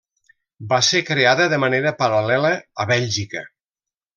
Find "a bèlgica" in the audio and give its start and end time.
2.85-3.45